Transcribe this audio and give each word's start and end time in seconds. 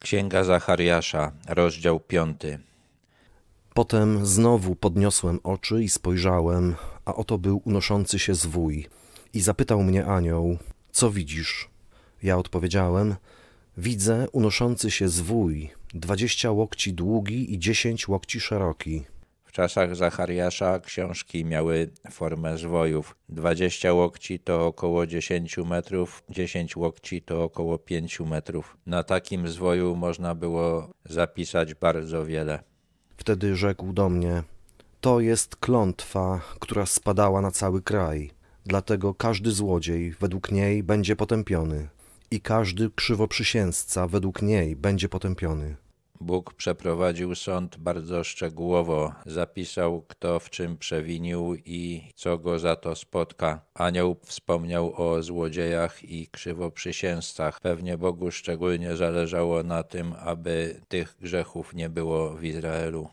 Księga 0.00 0.44
Zachariasza, 0.44 1.32
rozdział 1.48 2.00
piąty. 2.00 2.58
Potem 3.74 4.26
znowu 4.26 4.76
podniosłem 4.76 5.40
oczy 5.44 5.84
i 5.84 5.88
spojrzałem, 5.88 6.74
a 7.04 7.14
oto 7.14 7.38
był 7.38 7.62
unoszący 7.64 8.18
się 8.18 8.34
zwój. 8.34 8.86
I 9.34 9.40
zapytał 9.40 9.82
mnie 9.82 10.06
anioł, 10.06 10.58
co 10.92 11.10
widzisz? 11.10 11.68
Ja 12.22 12.38
odpowiedziałem, 12.38 13.14
widzę 13.76 14.26
unoszący 14.32 14.90
się 14.90 15.08
zwój, 15.08 15.70
dwadzieścia 15.94 16.50
łokci 16.50 16.92
długi 16.92 17.54
i 17.54 17.58
dziesięć 17.58 18.08
łokci 18.08 18.40
szeroki. 18.40 19.04
W 19.48 19.52
czasach 19.52 19.96
Zachariasza 19.96 20.78
książki 20.78 21.44
miały 21.44 21.90
formę 22.10 22.58
zwojów. 22.58 23.16
20 23.28 23.92
łokci 23.92 24.38
to 24.38 24.66
około 24.66 25.06
10 25.06 25.56
metrów, 25.58 26.22
10 26.30 26.76
łokci 26.76 27.22
to 27.22 27.44
około 27.44 27.78
5 27.78 28.20
metrów. 28.20 28.76
Na 28.86 29.02
takim 29.02 29.48
zwoju 29.48 29.96
można 29.96 30.34
było 30.34 30.88
zapisać 31.04 31.74
bardzo 31.74 32.26
wiele. 32.26 32.62
Wtedy 33.16 33.56
rzekł 33.56 33.92
do 33.92 34.08
mnie, 34.08 34.42
to 35.00 35.20
jest 35.20 35.56
klątwa, 35.56 36.40
która 36.60 36.86
spadała 36.86 37.40
na 37.40 37.50
cały 37.50 37.82
kraj. 37.82 38.30
Dlatego 38.66 39.14
każdy 39.14 39.50
złodziej 39.50 40.12
według 40.20 40.52
niej 40.52 40.82
będzie 40.82 41.16
potępiony 41.16 41.88
i 42.30 42.40
każdy 42.40 42.90
krzywoprzysięzca 42.90 44.06
według 44.06 44.42
niej 44.42 44.76
będzie 44.76 45.08
potępiony. 45.08 45.76
Bóg 46.20 46.54
przeprowadził 46.54 47.34
sąd 47.34 47.76
bardzo 47.76 48.24
szczegółowo, 48.24 49.12
zapisał 49.26 50.02
kto 50.08 50.38
w 50.38 50.50
czym 50.50 50.78
przewinił 50.78 51.54
i 51.64 52.02
co 52.14 52.38
go 52.38 52.58
za 52.58 52.76
to 52.76 52.94
spotka. 52.94 53.60
Anioł 53.74 54.16
wspomniał 54.24 54.92
o 55.02 55.22
złodziejach 55.22 56.04
i 56.04 56.28
krzywoprzysięzcach. 56.28 57.60
Pewnie 57.60 57.98
Bogu 57.98 58.30
szczególnie 58.30 58.96
zależało 58.96 59.62
na 59.62 59.82
tym, 59.82 60.14
aby 60.20 60.80
tych 60.88 61.16
grzechów 61.20 61.74
nie 61.74 61.88
było 61.88 62.30
w 62.30 62.44
Izraelu. 62.44 63.08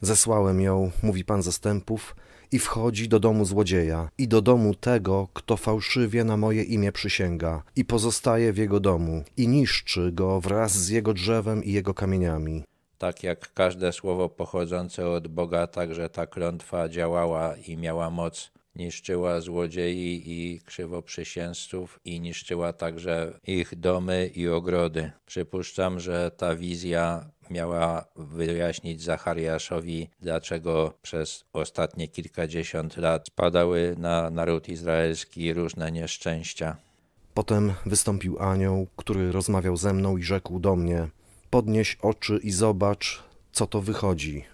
Zesłałem 0.00 0.60
ją, 0.60 0.90
mówi 1.02 1.24
Pan 1.24 1.42
zastępów, 1.42 2.16
i 2.52 2.58
wchodzi 2.58 3.08
do 3.08 3.20
domu 3.20 3.44
złodzieja 3.44 4.08
i 4.18 4.28
do 4.28 4.42
domu 4.42 4.74
tego, 4.74 5.28
kto 5.34 5.56
fałszywie 5.56 6.24
na 6.24 6.36
moje 6.36 6.62
imię 6.62 6.92
przysięga 6.92 7.62
i 7.76 7.84
pozostaje 7.84 8.52
w 8.52 8.56
jego 8.58 8.80
domu 8.80 9.24
i 9.36 9.48
niszczy 9.48 10.12
go 10.12 10.40
wraz 10.40 10.72
z 10.72 10.88
jego 10.88 11.14
drzewem 11.14 11.64
i 11.64 11.72
jego 11.72 11.94
kamieniami. 11.94 12.64
Tak 12.98 13.22
jak 13.22 13.52
każde 13.54 13.92
słowo 13.92 14.28
pochodzące 14.28 15.08
od 15.08 15.28
Boga, 15.28 15.66
także 15.66 16.08
ta 16.08 16.26
klątwa 16.26 16.88
działała 16.88 17.56
i 17.56 17.76
miała 17.76 18.10
moc. 18.10 18.50
Niszczyła 18.76 19.40
złodziei 19.40 20.22
i 20.26 20.60
krzywoprzysięzców 20.60 22.00
i 22.04 22.20
niszczyła 22.20 22.72
także 22.72 23.38
ich 23.46 23.74
domy 23.76 24.30
i 24.34 24.48
ogrody. 24.48 25.10
Przypuszczam, 25.26 26.00
że 26.00 26.30
ta 26.36 26.56
wizja 26.56 27.30
miała 27.50 28.04
wyjaśnić 28.16 29.02
Zachariaszowi, 29.02 30.08
dlaczego 30.20 30.92
przez 31.02 31.44
ostatnie 31.52 32.08
kilkadziesiąt 32.08 32.96
lat 32.96 33.26
spadały 33.26 33.94
na 33.98 34.30
naród 34.30 34.68
izraelski 34.68 35.52
różne 35.52 35.92
nieszczęścia. 35.92 36.76
Potem 37.34 37.72
wystąpił 37.86 38.38
anioł, 38.42 38.86
który 38.96 39.32
rozmawiał 39.32 39.76
ze 39.76 39.92
mną 39.92 40.16
i 40.16 40.22
rzekł 40.22 40.60
do 40.60 40.76
mnie: 40.76 41.08
Podnieś 41.50 41.98
oczy 42.02 42.40
i 42.42 42.50
zobacz, 42.50 43.22
co 43.52 43.66
to 43.66 43.80
wychodzi. 43.80 44.44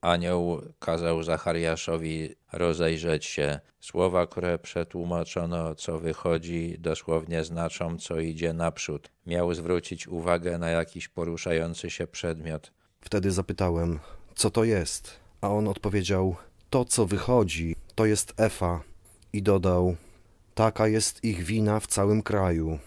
Anioł 0.00 0.62
kazał 0.78 1.22
Zachariaszowi 1.22 2.34
rozejrzeć 2.52 3.24
się. 3.24 3.60
Słowa, 3.80 4.26
które 4.26 4.58
przetłumaczono, 4.58 5.74
co 5.74 5.98
wychodzi, 5.98 6.76
dosłownie 6.78 7.44
znaczą, 7.44 7.98
co 7.98 8.20
idzie 8.20 8.52
naprzód. 8.52 9.10
Miał 9.26 9.54
zwrócić 9.54 10.08
uwagę 10.08 10.58
na 10.58 10.70
jakiś 10.70 11.08
poruszający 11.08 11.90
się 11.90 12.06
przedmiot. 12.06 12.72
Wtedy 13.00 13.30
zapytałem, 13.30 13.98
co 14.34 14.50
to 14.50 14.64
jest? 14.64 15.20
A 15.40 15.48
on 15.48 15.68
odpowiedział: 15.68 16.36
To, 16.70 16.84
co 16.84 17.06
wychodzi, 17.06 17.76
to 17.94 18.06
jest 18.06 18.40
Efa. 18.40 18.80
I 19.32 19.42
dodał: 19.42 19.96
Taka 20.54 20.88
jest 20.88 21.24
ich 21.24 21.42
wina 21.42 21.80
w 21.80 21.86
całym 21.86 22.22
kraju. 22.22 22.78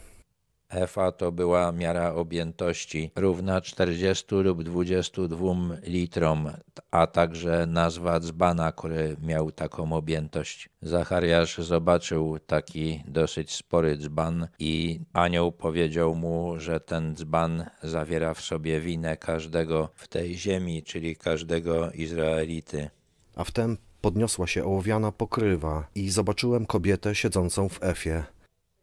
Efa 0.76 1.12
to 1.12 1.32
była 1.32 1.72
miara 1.72 2.14
objętości 2.14 3.12
równa 3.16 3.62
40 3.62 4.36
lub 4.36 4.64
22 4.64 5.54
litrom, 5.84 6.50
a 6.92 7.08
także 7.08 7.66
nazwa 7.66 8.20
dzbana, 8.20 8.72
który 8.72 9.18
miał 9.22 9.52
taką 9.52 9.94
objętość. 9.94 10.70
Zachariasz 10.82 11.58
zobaczył 11.58 12.40
taki 12.40 13.04
dosyć 13.08 13.56
spory 13.56 13.98
dzban 13.98 14.48
i 14.60 15.00
anioł 15.14 15.52
powiedział 15.52 16.16
mu, 16.16 16.60
że 16.60 16.80
ten 16.80 17.16
dzban 17.16 17.66
zawiera 17.84 18.34
w 18.34 18.42
sobie 18.42 18.80
winę 18.80 19.18
każdego 19.18 19.90
w 19.96 20.08
tej 20.08 20.38
ziemi, 20.38 20.84
czyli 20.84 21.16
każdego 21.16 21.92
Izraelity. 21.92 22.90
A 23.36 23.44
wtem 23.44 23.78
podniosła 24.02 24.48
się 24.48 24.64
ołowiana 24.64 25.12
pokrywa 25.12 25.88
i 25.96 26.10
zobaczyłem 26.10 26.66
kobietę 26.66 27.16
siedzącą 27.16 27.70
w 27.70 27.84
Efie. 27.84 28.24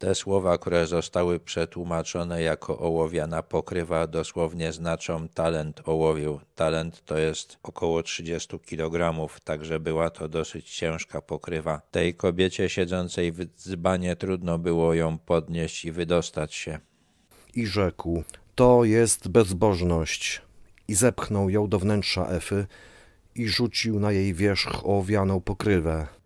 Te 0.01 0.15
słowa, 0.15 0.59
które 0.59 0.87
zostały 0.87 1.41
przetłumaczone 1.41 2.43
jako 2.43 2.79
ołowiana 2.79 3.43
pokrywa, 3.43 4.07
dosłownie 4.07 4.73
znaczą 4.73 5.29
talent 5.29 5.89
ołowiu. 5.89 6.41
Talent 6.55 7.05
to 7.05 7.19
jest 7.19 7.59
około 7.63 8.03
30 8.03 8.59
kg, 8.59 9.29
także 9.45 9.81
była 9.81 10.11
to 10.11 10.29
dosyć 10.29 10.77
ciężka 10.77 11.23
pokrywa. 11.23 11.81
Tej 11.91 12.15
kobiecie 12.15 12.69
siedzącej 12.69 13.33
w 13.33 13.45
dzbanie 13.45 14.17
trudno 14.17 14.59
było 14.59 14.95
ją 14.95 15.19
podnieść 15.19 15.85
i 15.85 15.93
wydostać 15.93 16.55
się. 16.55 16.79
I 17.55 17.67
rzekł: 17.67 18.23
To 18.55 18.85
jest 18.85 19.29
bezbożność. 19.29 20.43
I 20.89 20.95
zepchnął 20.95 21.51
ją 21.51 21.69
do 21.69 21.79
wnętrza 21.79 22.27
Efy 22.27 22.67
i 23.35 23.49
rzucił 23.49 24.01
na 24.01 24.13
jej 24.13 24.35
wierzch 24.35 24.85
ołowianą 24.85 25.41
pokrywę. 25.41 26.20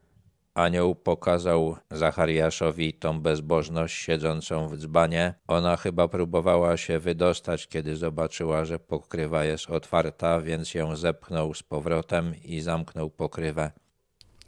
Anioł 0.55 0.95
pokazał 0.95 1.77
Zachariaszowi 1.91 2.93
tą 2.93 3.21
bezbożność 3.21 3.97
siedzącą 3.97 4.69
w 4.69 4.77
dzbanie. 4.77 5.35
Ona 5.49 5.77
chyba 5.77 6.09
próbowała 6.09 6.77
się 6.77 6.99
wydostać, 6.99 7.69
kiedy 7.69 7.97
zobaczyła, 7.97 8.65
że 8.65 8.79
pokrywa 8.79 9.45
jest 9.45 9.71
otwarta, 9.71 10.41
więc 10.41 10.75
ją 10.75 10.97
zepchnął 10.97 11.55
z 11.55 11.63
powrotem 11.63 12.35
i 12.45 12.61
zamknął 12.61 13.11
pokrywę. 13.11 13.71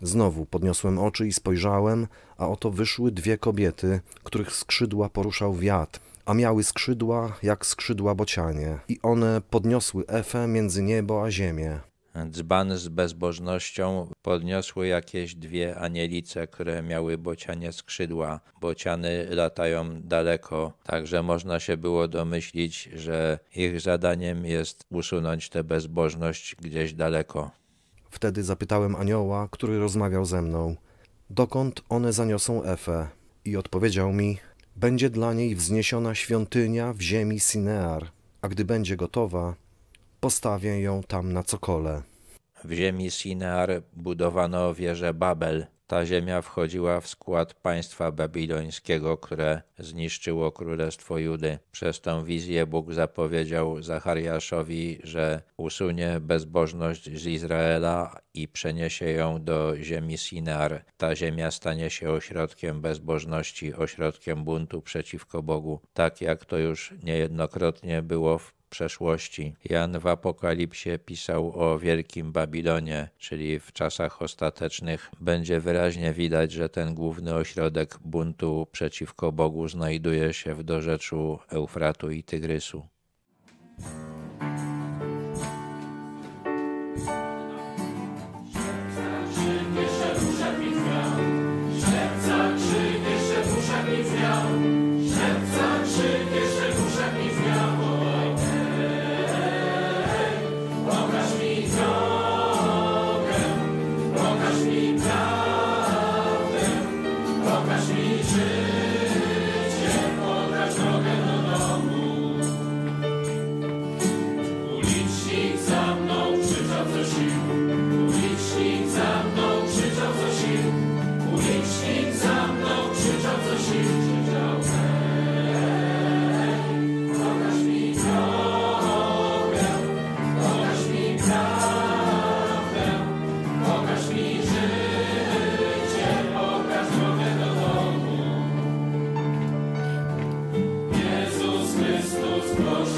Znowu 0.03 0.47
podniosłem 0.47 0.99
oczy 0.99 1.27
i 1.27 1.33
spojrzałem, 1.33 2.07
a 2.39 2.49
oto 2.49 2.71
wyszły 2.71 3.13
dwie 3.13 3.39
kobiety, 3.39 4.01
których 4.25 4.53
skrzydła 4.53 5.09
poruszał 5.09 5.55
wiatr, 5.55 6.01
a 6.25 6.35
miały 6.35 6.65
skrzydła 6.65 7.37
jak 7.43 7.67
skrzydła 7.67 8.15
bocianie, 8.15 8.79
i 8.89 9.01
one 9.03 9.41
podniosły 9.51 10.07
Efę 10.07 10.49
między 10.49 10.83
niebo 10.83 11.25
a 11.25 11.31
ziemię. 11.31 11.81
Dzban 12.25 12.77
z 12.77 12.89
bezbożnością 12.89 14.09
podniosły 14.23 14.87
jakieś 14.87 15.35
dwie 15.35 15.77
anielice, 15.79 16.47
które 16.47 16.83
miały 16.83 17.19
bocianie 17.19 17.73
skrzydła. 17.73 18.41
Bociany 18.61 19.27
latają 19.31 20.03
daleko, 20.03 20.73
także 20.85 21.23
można 21.23 21.61
się 21.61 21.77
było 21.77 22.09
domyślić, 22.09 22.89
że 22.95 23.39
ich 23.57 23.81
zadaniem 23.81 24.45
jest 24.45 24.85
usunąć 24.91 25.49
tę 25.49 25.65
bezbożność 25.65 26.55
gdzieś 26.55 26.95
daleko. 26.95 27.51
Wtedy 28.11 28.43
zapytałem 28.43 28.97
anioła, 28.97 29.49
który 29.51 29.79
rozmawiał 29.79 30.25
ze 30.25 30.43
mną, 30.43 30.77
dokąd 31.31 31.83
one 31.89 32.13
zaniosą 32.13 32.65
Efę. 32.65 33.09
I 33.45 33.57
odpowiedział 33.57 34.13
mi, 34.13 34.39
będzie 34.77 35.11
dla 35.11 35.33
niej 35.33 35.57
wzniesiona 35.57 36.15
świątynia 36.15 36.93
w 36.93 37.01
ziemi 37.01 37.41
Sinear, 37.41 38.11
a 38.43 38.49
gdy 38.49 38.65
będzie 38.65 38.97
gotowa, 38.97 39.55
postawię 40.27 40.81
ją 40.81 41.03
tam 41.03 41.33
na 41.33 41.43
cokole. 41.43 42.03
W 42.65 42.73
ziemi 42.73 43.11
Sinear 43.11 43.83
budowano 43.93 44.75
wieżę 44.75 45.15
Babel. 45.15 45.67
Ta 45.87 46.07
ziemia 46.07 46.43
wchodziła 46.43 47.01
w 47.01 47.09
skład 47.09 47.55
państwa 47.55 48.13
babilońskiego, 48.13 49.19
które 49.19 49.63
zniszczyło 49.79 50.53
królestwo 50.53 51.19
Judy. 51.19 51.59
Przez 51.73 52.01
tę 52.01 52.25
wizję 52.25 52.67
Bóg 52.67 52.93
zapowiedział 52.93 53.83
Zachariaszowi, 53.83 54.99
że 55.03 55.43
usunie 55.57 56.21
bezbożność 56.21 57.05
z 57.21 57.27
Izraela 57.27 58.21
i 58.35 58.49
przeniesie 58.49 59.11
ją 59.11 59.45
do 59.45 59.77
ziemi 59.77 60.19
Sinear. 60.19 60.85
Ta 60.97 61.17
ziemia 61.17 61.51
stanie 61.51 61.91
się 61.91 62.11
ośrodkiem 62.11 62.81
bezbożności, 62.81 63.75
ośrodkiem 63.75 64.45
buntu 64.45 64.83
przeciwko 64.83 65.43
Bogu, 65.43 65.81
tak 65.95 66.21
jak 66.21 66.45
to 66.45 66.59
już 66.59 66.95
niejednokrotnie 67.03 68.03
było 68.03 68.39
w 68.39 68.56
przeszłości. 68.71 69.55
Jan 69.65 69.99
w 69.99 70.07
Apokalipsie 70.07 70.99
pisał 71.05 71.61
o 71.61 71.79
Wielkim 71.79 72.33
Babilonie, 72.33 73.09
czyli 73.19 73.61
w 73.61 73.73
czasach 73.73 74.23
ostatecznych 74.23 75.11
będzie 75.21 75.61
wyraźnie 75.61 76.13
widać, 76.13 76.53
że 76.53 76.69
ten 76.69 76.95
główny 76.95 77.35
ośrodek 77.35 77.99
buntu 78.05 78.67
przeciwko 78.73 79.33
Bogu 79.33 79.69
znajduje 79.69 80.33
się 80.33 80.55
w 80.55 80.63
dorzeczu 80.63 81.39
Eufratu 81.49 82.11
i 82.11 82.23
Tygrysu. 82.23 82.96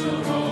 the 0.09 0.17
road. 0.25 0.48